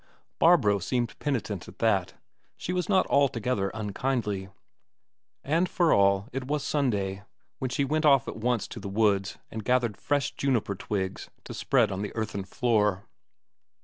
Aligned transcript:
Barbro 0.39 0.79
seemed 0.79 1.13
penitent 1.19 1.67
at 1.67 1.77
that; 1.77 2.15
she 2.57 2.73
was 2.73 2.89
not 2.89 3.05
altogether 3.05 3.69
unkindly. 3.75 4.49
And 5.43 5.69
for 5.69 5.93
all 5.93 6.27
it 6.33 6.45
was 6.47 6.63
Sunday, 6.63 7.21
she 7.69 7.85
went 7.85 8.07
off 8.07 8.27
at 8.27 8.37
once 8.37 8.67
to 8.69 8.79
the 8.79 8.89
woods 8.89 9.37
and 9.51 9.63
gathered 9.63 9.97
fresh 9.97 10.31
juniper 10.31 10.73
twigs 10.73 11.29
to 11.43 11.53
spread 11.53 11.91
on 11.91 12.01
the 12.01 12.15
earthen 12.15 12.45
floor. 12.45 13.03